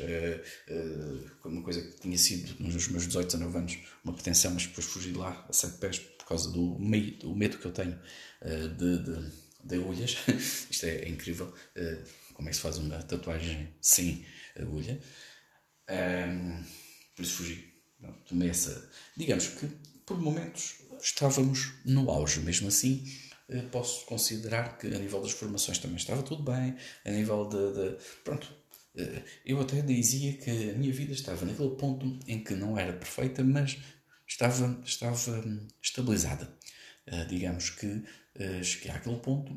uma 1.44 1.62
coisa 1.62 1.80
que 1.82 2.00
tinha 2.00 2.18
sido 2.18 2.62
nos 2.62 2.88
meus 2.88 3.06
18, 3.06 3.26
19 3.26 3.58
anos 3.58 3.78
uma 4.02 4.12
pretensão, 4.12 4.52
mas 4.52 4.66
depois 4.66 4.86
fugi 4.86 5.12
de 5.12 5.18
lá 5.18 5.44
a 5.48 5.52
sete 5.52 5.78
pés 5.78 5.98
por 5.98 6.26
causa 6.26 6.50
do, 6.50 6.78
meio, 6.78 7.18
do 7.18 7.34
medo 7.34 7.58
que 7.58 7.66
eu 7.66 7.72
tenho 7.72 7.98
de, 8.76 8.98
de, 8.98 9.32
de, 9.64 9.74
agulhas. 9.74 10.16
Isto 10.70 10.86
é, 10.86 10.96
é 10.96 11.08
incrível. 11.08 11.52
Como 12.34 12.48
é 12.48 12.50
que 12.50 12.56
se 12.56 12.62
faz 12.62 12.78
uma 12.78 13.02
tatuagem 13.02 13.68
sem 13.80 14.24
agulha? 14.56 15.00
Por 17.14 17.22
isso 17.22 17.34
fugi. 17.34 17.72
tomei 18.28 18.50
essa. 18.50 18.90
Digamos 19.16 19.48
que 19.48 19.66
por 20.06 20.20
momentos 20.20 20.76
estávamos 21.00 21.72
no 21.84 22.10
auge, 22.10 22.40
mesmo 22.40 22.68
assim. 22.68 23.04
Uh, 23.48 23.68
posso 23.70 24.06
considerar 24.06 24.78
que 24.78 24.86
a 24.86 24.98
nível 24.98 25.20
das 25.20 25.32
formações 25.32 25.78
também 25.78 25.96
estava 25.96 26.22
tudo 26.22 26.42
bem, 26.42 26.76
a 27.04 27.10
nível 27.10 27.48
de. 27.48 27.72
de 27.72 27.96
pronto, 28.22 28.54
eu 29.44 29.60
até 29.60 29.82
dizia 29.82 30.34
que 30.34 30.70
a 30.70 30.78
minha 30.78 30.92
vida 30.92 31.12
estava 31.12 31.44
naquele 31.44 31.76
ponto 31.76 32.18
em 32.26 32.42
que 32.42 32.54
não 32.54 32.78
era 32.78 32.92
perfeita, 32.92 33.42
mas 33.42 33.76
estava, 34.26 34.80
estava 34.84 35.16
hum, 35.46 35.66
estabilizada. 35.82 36.48
Uh, 37.06 37.26
digamos 37.28 37.70
que 37.70 38.02
cheguei 38.62 38.90
àquele 38.90 39.18
ponto 39.18 39.56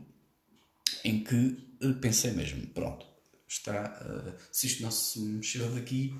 em 1.04 1.24
que 1.24 1.58
pensei 2.02 2.32
mesmo, 2.32 2.68
pronto, 2.68 3.08
está, 3.48 4.38
se 4.52 4.68
isto 4.68 4.84
não 4.84 4.92
se 4.92 5.20
mexer 5.20 5.68
daqui, 5.72 6.14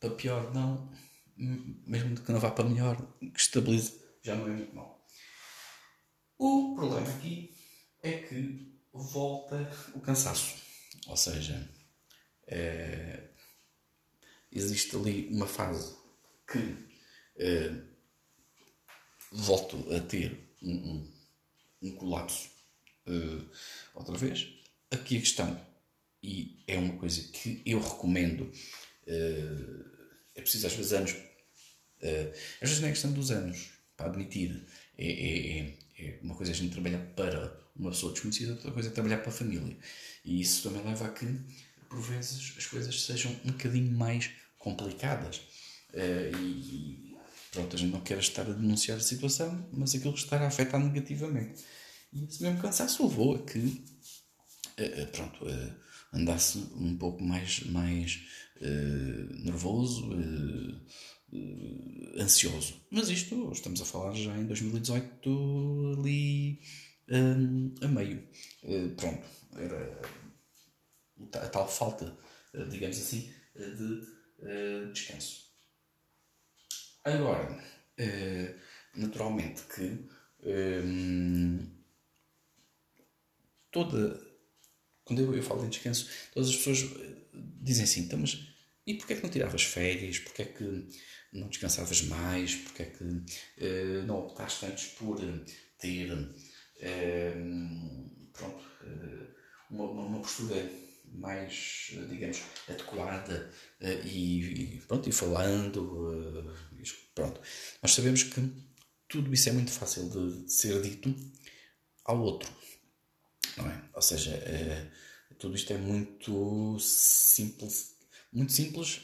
para 0.00 0.10
pior 0.10 0.52
não, 0.52 0.90
mesmo 1.36 2.20
que 2.20 2.32
não 2.32 2.40
vá 2.40 2.50
para 2.50 2.68
melhor, 2.68 2.96
que 3.20 3.40
estabilize, 3.40 3.94
já 4.22 4.34
não 4.34 4.46
é 4.46 4.50
muito 4.50 4.74
mal. 4.74 5.06
O 6.38 6.74
problema 6.74 7.08
aqui 7.08 7.54
é 8.02 8.12
volta 8.92 9.70
o 9.94 10.00
cansaço. 10.00 10.56
Ou 11.06 11.16
seja, 11.16 11.68
é, 12.46 13.28
existe 14.52 14.96
ali 14.96 15.28
uma 15.30 15.46
fase 15.46 15.96
que 16.50 16.58
uh, 16.58 17.88
volto 19.32 19.94
a 19.94 20.00
ter 20.00 20.38
um, 20.62 20.72
um, 20.72 21.12
um 21.82 21.96
colapso 21.96 22.48
uh, 23.06 23.50
outra 23.94 24.16
vez. 24.16 24.48
Aqui 24.90 25.18
a 25.18 25.20
questão, 25.20 25.66
e 26.22 26.62
é 26.66 26.78
uma 26.78 26.96
coisa 26.96 27.22
que 27.32 27.62
eu 27.64 27.80
recomendo, 27.80 28.42
uh, 28.44 29.98
é 30.34 30.40
preciso 30.40 30.66
às 30.66 30.72
vezes 30.72 30.92
anos, 30.92 31.14
às 32.62 32.68
vezes 32.68 32.80
não 32.80 32.88
é 32.88 32.92
questão 32.92 33.12
dos 33.12 33.30
anos, 33.30 33.70
para 33.96 34.06
admitir, 34.06 34.64
é, 34.96 35.06
é, 35.06 35.78
é 35.98 36.18
uma 36.22 36.36
coisa 36.36 36.52
a 36.52 36.54
gente 36.54 36.72
trabalhar 36.72 37.04
para 37.16 37.57
uma 37.78 37.90
pessoa 37.90 38.12
desconhecida, 38.12 38.52
outra 38.52 38.72
coisa 38.72 38.88
é 38.88 38.92
trabalhar 38.92 39.18
para 39.18 39.28
a 39.28 39.32
família. 39.32 39.76
E 40.24 40.40
isso 40.40 40.62
também 40.62 40.84
leva 40.84 41.06
a 41.06 41.10
que, 41.10 41.26
por 41.88 42.00
vezes, 42.00 42.54
as 42.56 42.66
coisas 42.66 43.02
sejam 43.02 43.30
um 43.44 43.52
bocadinho 43.52 43.96
mais 43.96 44.30
complicadas. 44.58 45.36
Uh, 45.94 46.36
e, 46.36 47.16
pronto, 47.52 47.76
a 47.76 47.78
gente 47.78 47.92
não 47.92 48.00
quer 48.00 48.18
estar 48.18 48.42
a 48.42 48.52
denunciar 48.52 48.98
a 48.98 49.00
situação, 49.00 49.68
mas 49.72 49.94
aquilo 49.94 50.14
estará 50.14 50.44
a 50.44 50.48
afetar 50.48 50.80
negativamente. 50.80 51.64
E 52.12 52.24
esse 52.24 52.42
mesmo 52.42 52.60
cansaço 52.60 53.06
levou 53.06 53.36
a 53.36 53.42
que, 53.42 53.58
uh, 53.58 55.06
pronto, 55.12 55.44
uh, 55.44 55.74
andasse 56.12 56.58
um 56.74 56.96
pouco 56.96 57.22
mais, 57.22 57.60
mais 57.64 58.20
nervoso, 59.44 60.10
ansioso. 62.18 62.74
Mas 62.90 63.08
isto, 63.08 63.52
estamos 63.52 63.80
a 63.80 63.84
falar 63.84 64.14
já 64.14 64.36
em 64.36 64.46
2018, 64.46 65.96
ali 65.96 66.58
um, 67.10 67.74
a 67.82 67.88
meio. 67.88 68.28
pronto, 68.96 69.26
era 69.56 70.00
a 71.34 71.48
tal 71.48 71.68
falta, 71.68 72.16
digamos 72.70 72.98
assim, 72.98 73.32
de 73.54 74.92
descanso. 74.92 75.48
Agora, 77.04 77.50
uh, 77.52 78.60
naturalmente 78.94 79.62
que 79.62 80.06
um, 80.42 81.66
toda. 83.70 84.26
Quando 85.04 85.22
eu, 85.22 85.34
eu 85.34 85.42
falo 85.42 85.64
em 85.64 85.70
descanso, 85.70 86.08
todas 86.34 86.50
as 86.50 86.56
pessoas 86.56 86.84
dizem 87.62 87.84
assim, 87.84 88.00
então, 88.02 88.18
mas 88.18 88.46
e 88.86 88.94
porquê 88.94 89.14
é 89.14 89.16
que 89.16 89.22
não 89.22 89.30
tiravas 89.30 89.62
férias? 89.62 90.18
Porquê 90.18 90.42
é 90.42 90.44
que 90.46 90.88
não 91.32 91.48
descansavas 91.48 92.02
mais? 92.02 92.54
Porquê 92.56 92.82
é 92.82 92.86
que 92.86 93.04
uh, 93.04 94.06
não 94.06 94.18
optaste 94.18 94.66
antes 94.66 94.86
por 94.92 95.18
ter 95.78 96.12
uh, 96.12 96.34
pronto, 98.32 98.62
uh, 98.82 99.26
uma, 99.70 99.84
uma 99.84 100.20
postura 100.20 100.70
mais, 101.12 101.90
digamos, 102.10 102.42
adequada 102.68 103.50
e, 104.04 104.76
e, 104.76 104.80
pronto, 104.86 105.08
e 105.08 105.12
falando 105.12 106.54
Pronto. 107.18 107.40
Nós 107.82 107.94
sabemos 107.94 108.22
que 108.22 108.40
tudo 109.08 109.34
isso 109.34 109.48
é 109.48 109.52
muito 109.52 109.72
fácil 109.72 110.08
de, 110.08 110.48
ser 110.52 110.80
dito 110.80 111.12
ao 112.04 112.20
outro. 112.20 112.48
Não 113.56 113.68
é? 113.68 113.82
Ou 113.92 114.00
seja, 114.00 114.30
é, 114.30 114.88
tudo 115.36 115.56
isto 115.56 115.72
é 115.72 115.78
muito 115.78 116.78
simples. 116.78 117.96
Muito 118.32 118.52
simples, 118.52 119.00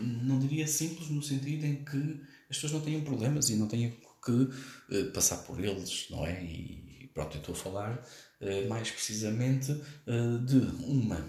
não 0.00 0.38
diria 0.38 0.66
simples 0.66 1.10
no 1.10 1.22
sentido 1.22 1.66
em 1.66 1.84
que 1.84 2.22
as 2.48 2.56
pessoas 2.56 2.72
não 2.72 2.80
têm 2.80 3.04
problemas 3.04 3.50
e 3.50 3.56
não 3.56 3.68
têm 3.68 4.00
que 4.24 5.02
passar 5.12 5.38
por 5.38 5.62
eles, 5.62 6.06
não 6.08 6.24
é? 6.24 6.42
E 6.42 6.91
pronto, 7.12 7.36
eu 7.36 7.40
estou 7.40 7.54
a 7.54 7.58
falar 7.58 8.08
uh, 8.40 8.68
mais 8.68 8.90
precisamente 8.90 9.72
uh, 9.72 10.38
de 10.44 10.58
uma 10.84 11.26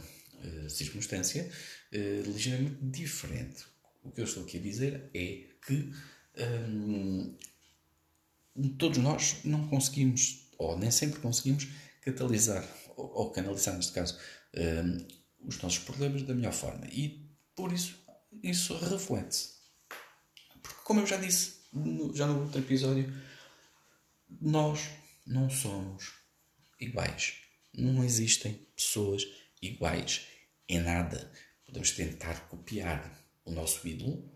circunstância 0.67 1.49
ligeiramente 2.25 2.75
diferente. 2.81 3.63
O 4.03 4.11
que 4.11 4.19
eu 4.19 4.25
estou 4.25 4.43
aqui 4.43 4.57
a 4.57 4.61
dizer 4.61 5.09
é 5.13 5.45
que 5.65 5.89
hum, 6.67 7.37
todos 8.77 8.97
nós 8.97 9.37
não 9.45 9.65
conseguimos, 9.69 10.49
ou 10.57 10.77
nem 10.77 10.91
sempre 10.91 11.21
conseguimos, 11.21 11.69
catalisar, 12.01 12.67
ou, 12.97 13.31
canalizar, 13.31 13.75
neste 13.75 13.93
caso, 13.93 14.19
hum, 14.53 15.07
os 15.45 15.61
nossos 15.61 15.79
problemas 15.79 16.23
da 16.23 16.33
melhor 16.33 16.51
forma. 16.51 16.85
E 16.87 17.25
por 17.55 17.71
isso, 17.71 17.97
isso 18.41 18.75
reflete-se. 18.77 19.53
Porque, 20.61 20.81
como 20.83 20.99
eu 20.99 21.07
já 21.07 21.17
disse 21.17 21.53
no, 21.71 22.13
já 22.13 22.27
no 22.27 22.41
outro 22.41 22.59
episódio, 22.59 23.13
nós 24.41 24.89
não 25.25 25.49
somos 25.49 26.13
iguais. 26.79 27.35
Não 27.73 28.03
existem 28.03 28.53
pessoas 28.75 29.25
iguais 29.61 30.27
em 30.67 30.79
nada. 30.79 31.31
Podemos 31.65 31.91
tentar 31.91 32.47
copiar 32.47 33.19
o 33.45 33.51
nosso 33.51 33.87
ídolo, 33.87 34.29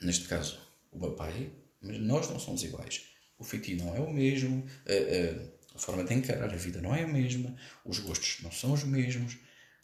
neste 0.00 0.26
caso 0.28 0.58
o 0.90 0.98
meu 0.98 1.14
pai, 1.14 1.52
mas 1.80 1.98
nós 1.98 2.30
não 2.30 2.38
somos 2.38 2.62
iguais. 2.62 3.06
O 3.38 3.44
feitio 3.44 3.76
não 3.78 3.94
é 3.94 4.00
o 4.00 4.12
mesmo, 4.12 4.64
a, 4.86 4.92
a, 4.92 5.76
a, 5.76 5.78
forma 5.78 6.04
de 6.04 6.14
encarar 6.14 6.52
a 6.52 6.56
vida 6.56 6.80
não 6.80 6.94
é 6.94 7.02
a 7.02 7.08
mesma, 7.08 7.56
os 7.84 7.98
gostos 7.98 8.40
não 8.42 8.52
são 8.52 8.72
os 8.72 8.84
mesmos, 8.84 9.36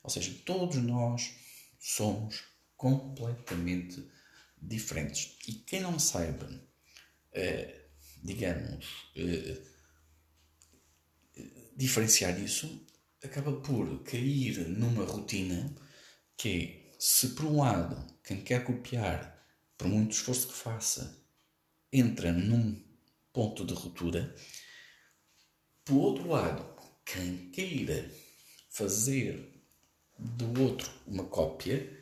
ou 0.03 0.11
seja, 0.11 0.33
todos 0.45 0.77
nós 0.77 1.35
somos 1.79 2.45
completamente 2.77 4.09
diferentes. 4.61 5.37
E 5.47 5.55
quem 5.55 5.81
não 5.81 5.99
saiba, 5.99 6.49
eh, 7.33 7.87
digamos, 8.23 9.11
eh, 9.17 9.61
diferenciar 11.79 12.37
isso, 12.41 12.85
acaba 13.23 13.53
por 13.61 14.03
cair 14.03 14.69
numa 14.69 15.05
rotina 15.05 15.73
que 16.37 16.89
é, 16.89 16.97
se 16.99 17.29
por 17.29 17.45
um 17.45 17.59
lado, 17.59 18.05
quem 18.25 18.41
quer 18.43 18.65
copiar 18.65 19.39
por 19.77 19.87
muito 19.87 20.11
esforço 20.11 20.49
que 20.49 20.55
faça, 20.55 21.17
entra 21.93 22.33
num 22.33 22.85
ponto 23.33 23.65
de 23.65 23.75
ruptura. 23.75 24.35
Por 25.85 25.95
outro 25.95 26.29
lado, 26.29 26.67
quem 27.05 27.49
queira 27.51 28.11
fazer 28.69 29.63
do 30.19 30.61
outro 30.61 30.91
uma 31.07 31.27
cópia 31.27 31.97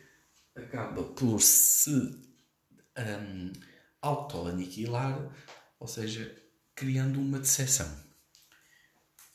acaba 0.55 1.03
por 1.03 1.39
se 1.39 1.91
um, 1.91 3.53
auto-aniquilar, 4.01 5.31
ou 5.79 5.87
seja, 5.87 6.35
criando 6.73 7.19
uma 7.19 7.37
decepção. 7.39 8.06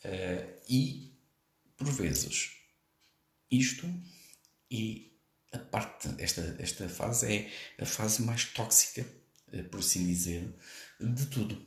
Uh, 0.05 0.61
e, 0.69 1.17
por 1.77 1.91
vezes, 1.91 2.51
isto 3.51 3.87
e 4.71 5.13
a 5.53 5.59
parte, 5.59 6.09
esta, 6.19 6.57
esta 6.59 6.89
fase 6.89 7.33
é 7.33 7.53
a 7.83 7.85
fase 7.85 8.23
mais 8.23 8.47
tóxica, 8.47 9.07
eh, 9.53 9.63
por 9.63 9.81
assim 9.81 10.07
dizer, 10.07 10.57
de 10.99 11.27
tudo. 11.27 11.63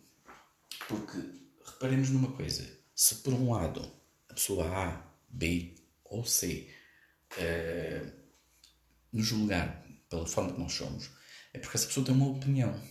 Porque 0.88 1.18
reparemos 1.64 2.10
numa 2.10 2.32
coisa: 2.32 2.68
se 2.96 3.16
por 3.16 3.34
um 3.34 3.52
lado 3.52 3.92
a 4.28 4.34
pessoa 4.34 4.68
A, 4.68 5.08
B 5.30 5.76
ou 6.04 6.26
C 6.26 6.74
uh, 7.34 8.12
nos 9.12 9.28
julgar 9.28 9.86
pela 10.10 10.26
forma 10.26 10.54
que 10.54 10.60
nós 10.60 10.74
somos, 10.74 11.12
é 11.54 11.60
porque 11.60 11.78
essa 11.78 11.88
pessoa 11.88 12.06
tem 12.06 12.16
uma 12.16 12.30
opinião. 12.30 12.82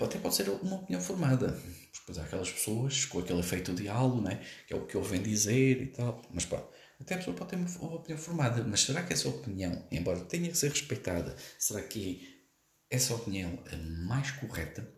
Até 0.00 0.18
pode 0.18 0.34
ser 0.34 0.48
uma 0.48 0.76
opinião 0.76 1.02
formada. 1.02 1.60
Depois 2.08 2.18
há 2.18 2.24
aquelas 2.24 2.50
pessoas 2.50 3.04
com 3.04 3.18
aquele 3.18 3.40
efeito 3.40 3.74
de 3.74 3.86
halo, 3.86 4.22
né? 4.22 4.42
que 4.66 4.72
é 4.72 4.76
o 4.76 4.86
que 4.86 4.96
ouvem 4.96 5.22
dizer 5.22 5.82
e 5.82 5.86
tal. 5.88 6.22
Mas 6.32 6.46
pronto 6.46 6.68
até 7.00 7.14
a 7.14 7.18
pessoa 7.18 7.36
pode 7.36 7.50
ter 7.50 7.56
uma 7.56 7.94
opinião 7.94 8.18
formada, 8.18 8.64
mas 8.64 8.80
será 8.80 9.04
que 9.04 9.12
essa 9.12 9.28
opinião, 9.28 9.86
embora 9.90 10.18
tenha 10.24 10.48
que 10.50 10.56
ser 10.56 10.70
respeitada, 10.70 11.36
será 11.58 11.80
que 11.82 12.44
essa 12.90 13.14
opinião 13.14 13.62
é 13.66 13.76
mais 13.76 14.32
correta? 14.32 14.92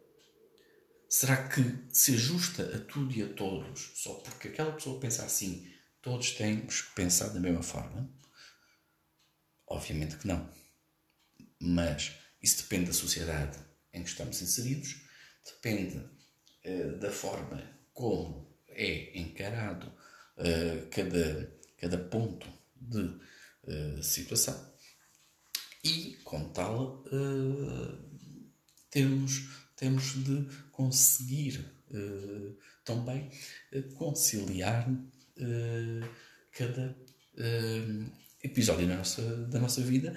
Será 1.09 1.49
que 1.49 1.61
se 1.93 2.15
ajusta 2.15 2.77
a 2.77 2.81
tudo 2.81 3.13
e 3.13 3.23
a 3.23 3.29
todos 3.35 3.93
só 3.97 4.15
porque 4.15 4.49
aquela 4.49 4.73
pessoa 4.73 5.01
pensa 5.01 5.25
assim, 5.25 5.69
todos 6.01 6.31
temos 6.31 6.83
que 6.83 6.95
pensar 6.95 7.29
da 7.29 7.41
mesma 7.41 7.63
forma? 7.63 8.11
Obviamente 9.67 10.17
que 10.17 10.27
não. 10.27 10.51
Mas 11.61 12.13
isso 12.41 12.63
depende 12.63 12.87
da 12.87 12.93
sociedade 12.93 13.59
em 13.93 14.03
que 14.03 14.09
estamos 14.09 14.41
inseridos, 14.41 15.03
depende 15.45 16.03
uh, 16.65 16.99
da 16.99 17.11
forma 17.11 17.63
como 17.93 18.55
é 18.69 19.19
encarado 19.19 19.87
uh, 19.87 20.89
cada 20.91 21.61
cada 21.81 21.97
ponto 21.97 22.47
de 22.77 23.01
uh, 23.01 24.03
situação. 24.03 24.71
E, 25.83 26.19
como 26.25 26.51
tal, 26.51 27.03
temos, 28.91 29.49
temos 29.75 30.13
de 30.23 30.47
conseguir 30.71 31.65
também 32.85 33.31
conciliar 33.95 34.87
cada 36.53 36.95
episódio 38.43 38.87
da 38.87 38.97
nossa, 38.97 39.23
da 39.47 39.59
nossa 39.59 39.81
vida 39.81 40.15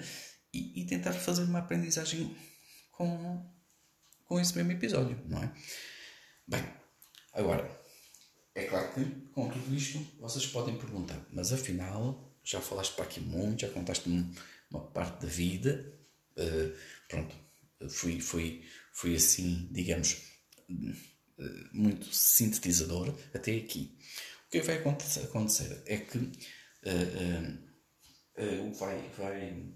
e, 0.52 0.82
e, 0.82 0.84
tentar 0.84 1.14
fazer 1.14 1.44
uma 1.44 1.60
aprendizagem 1.60 2.36
com, 2.92 3.50
com 4.26 4.38
esse 4.38 4.54
mesmo 4.54 4.72
episódio, 4.72 5.18
não 5.26 5.42
é? 5.42 5.50
Bem, 6.46 6.62
agora 7.32 7.70
é 8.54 8.64
claro 8.64 8.92
que, 8.92 9.04
com 9.32 9.48
tudo 9.48 9.74
isto, 9.74 9.98
vocês 10.20 10.46
podem 10.46 10.76
perguntar, 10.76 11.18
mas 11.32 11.52
afinal, 11.52 12.38
já 12.44 12.60
falaste 12.60 12.94
para 12.94 13.04
aqui 13.04 13.18
muito, 13.18 13.62
já 13.62 13.70
contaste 13.70 14.10
uma 14.70 14.86
parte 14.92 15.22
da 15.22 15.28
vida, 15.28 15.98
uh, 16.36 16.76
pronto, 17.08 17.34
fui, 17.88 18.20
fui, 18.20 18.62
fui 18.92 19.16
assim, 19.16 19.68
digamos, 19.72 20.22
uh, 20.68 20.94
muito 21.72 22.14
sintetizador 22.14 23.14
até 23.32 23.56
aqui. 23.56 23.96
O 24.46 24.50
que 24.50 24.60
vai 24.60 24.76
acontecer 24.76 25.82
é 25.86 25.96
que 25.96 26.18
uh, 26.18 27.58
vai, 28.74 29.10
vai 29.16 29.72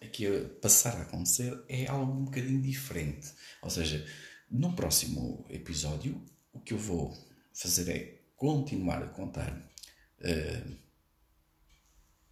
aqui 0.00 0.26
passar 0.62 0.96
a 0.96 1.02
acontecer 1.02 1.62
é 1.68 1.86
algo 1.86 2.12
um 2.12 2.24
bocadinho 2.26 2.62
diferente. 2.62 3.28
Ou 3.62 3.70
seja, 3.70 4.06
no 4.50 4.74
próximo 4.74 5.46
episódio 5.48 6.24
o 6.52 6.60
que 6.60 6.74
eu 6.74 6.78
vou 6.78 7.16
fazer 7.54 7.88
é 7.90 8.20
continuar 8.36 9.02
a 9.02 9.08
contar 9.08 9.54
uh, 10.20 10.76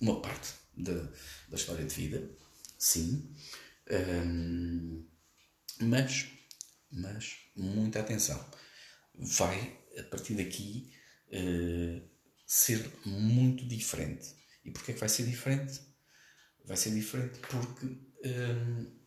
uma 0.01 0.21
parte 0.21 0.55
da, 0.77 0.95
da 1.49 1.57
história 1.57 1.85
de 1.85 1.95
vida, 1.95 2.31
sim, 2.79 3.35
um, 4.27 5.07
mas, 5.81 6.29
mas 6.91 7.37
muita 7.57 8.01
atenção. 8.01 8.43
Vai, 9.15 9.79
a 9.99 10.03
partir 10.05 10.35
daqui, 10.35 10.93
uh, 11.29 12.09
ser 12.47 12.91
muito 13.05 13.67
diferente. 13.67 14.35
E 14.65 14.71
porquê 14.71 14.93
é 14.93 14.95
que 14.95 15.01
vai 15.01 15.09
ser 15.09 15.27
diferente? 15.27 15.81
Vai 16.65 16.77
ser 16.77 16.95
diferente 16.95 17.39
porque 17.41 17.87
um, 17.87 18.99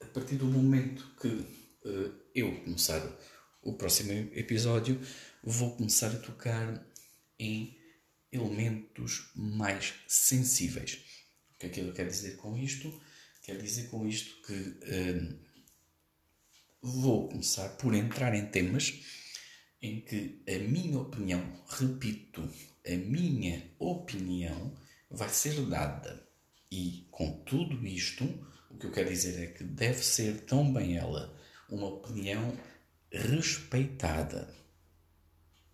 a 0.00 0.06
partir 0.06 0.36
do 0.36 0.46
momento 0.46 1.14
que 1.20 1.28
uh, 1.28 2.23
eu 2.34 2.60
começar 2.62 3.00
o 3.62 3.74
próximo 3.74 4.10
episódio, 4.34 5.00
vou 5.42 5.76
começar 5.76 6.08
a 6.08 6.18
tocar 6.18 6.84
em 7.38 7.78
elementos 8.32 9.30
mais 9.34 9.94
sensíveis. 10.08 11.00
O 11.54 11.58
que 11.58 11.66
é 11.66 11.68
que 11.68 11.80
ele 11.80 11.92
quer 11.92 12.08
dizer 12.08 12.36
com 12.36 12.56
isto? 12.56 13.00
Quer 13.42 13.58
dizer 13.58 13.88
com 13.88 14.06
isto 14.06 14.42
que 14.42 14.52
hum, 14.52 15.38
vou 16.82 17.28
começar 17.28 17.68
por 17.76 17.94
entrar 17.94 18.34
em 18.34 18.46
temas 18.46 19.00
em 19.80 20.00
que 20.00 20.42
a 20.48 20.58
minha 20.58 20.98
opinião, 20.98 21.64
repito, 21.68 22.50
a 22.86 22.96
minha 22.96 23.70
opinião 23.78 24.74
vai 25.10 25.28
ser 25.28 25.54
dada. 25.66 26.26
E 26.70 27.06
com 27.10 27.44
tudo 27.44 27.86
isto, 27.86 28.24
o 28.70 28.76
que 28.76 28.86
eu 28.86 28.90
quero 28.90 29.10
dizer 29.10 29.40
é 29.40 29.46
que 29.46 29.62
deve 29.62 30.02
ser 30.02 30.40
também 30.46 30.96
ela 30.96 31.38
uma 31.68 31.86
opinião 31.86 32.56
respeitada. 33.10 34.52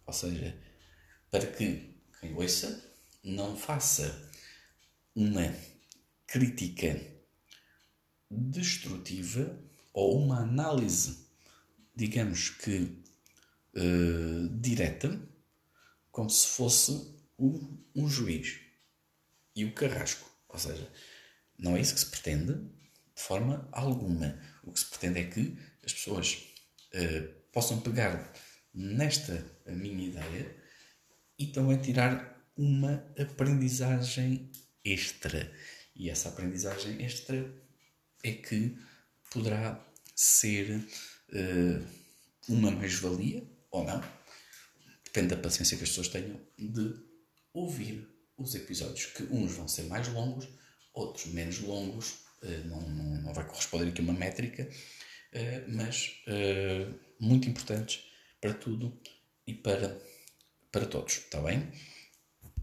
Ou 0.06 0.12
seja, 0.12 0.56
para 1.30 1.46
que 1.46 2.02
quem 2.20 2.34
ouça 2.34 2.84
não 3.22 3.56
faça 3.56 4.30
uma 5.14 5.54
crítica 6.26 7.00
destrutiva 8.30 9.58
ou 9.92 10.22
uma 10.22 10.40
análise, 10.40 11.26
digamos 11.94 12.50
que 12.50 13.02
uh, 13.74 14.48
direta, 14.60 15.20
como 16.10 16.30
se 16.30 16.46
fosse 16.48 16.92
um, 17.38 17.78
um 17.94 18.08
juiz 18.08 18.60
e 19.54 19.64
o 19.64 19.74
carrasco. 19.74 20.28
Ou 20.48 20.58
seja, 20.58 20.90
não 21.58 21.76
é 21.76 21.80
isso 21.80 21.94
que 21.94 22.00
se 22.00 22.10
pretende 22.10 22.54
de 22.54 23.22
forma 23.22 23.68
alguma. 23.72 24.38
O 24.62 24.72
que 24.72 24.80
se 24.80 24.86
pretende 24.86 25.20
é 25.20 25.24
que 25.24 25.58
as 25.84 25.92
pessoas 25.92 26.46
uh, 26.94 27.28
possam 27.52 27.80
pegar 27.80 28.32
nesta 28.74 29.44
minha 29.66 30.08
ideia 30.08 30.56
e 31.38 31.46
também 31.46 31.78
tirar 31.78 32.30
uma 32.56 33.04
aprendizagem 33.18 34.50
extra. 34.84 35.50
E 35.94 36.10
essa 36.10 36.28
aprendizagem 36.28 37.02
extra 37.02 37.52
é 38.22 38.32
que 38.32 38.76
poderá 39.30 39.82
ser 40.14 40.76
uh, 40.76 41.86
uma 42.48 42.70
mais-valia 42.70 43.42
ou 43.70 43.84
não. 43.84 44.02
Depende 45.04 45.28
da 45.28 45.36
paciência 45.36 45.76
que 45.76 45.84
as 45.84 45.88
pessoas 45.88 46.08
tenham 46.08 46.40
de 46.58 46.94
ouvir 47.52 48.06
os 48.36 48.54
episódios, 48.54 49.06
que 49.06 49.22
uns 49.24 49.52
vão 49.52 49.66
ser 49.66 49.84
mais 49.84 50.08
longos, 50.08 50.48
outros 50.92 51.26
menos 51.26 51.58
longos. 51.60 52.20
Uh, 52.42 52.66
não, 52.66 52.80
não, 52.82 53.22
não 53.22 53.34
vai 53.34 53.46
corresponder 53.46 53.88
aqui 53.88 54.00
uma 54.00 54.12
métrica, 54.12 54.68
mas 55.68 56.22
muito 57.18 57.48
importantes 57.48 58.04
para 58.40 58.54
tudo 58.54 58.98
e 59.46 59.54
para 59.54 59.96
para 60.72 60.86
todos, 60.86 61.14
está 61.14 61.40
bem? 61.40 61.70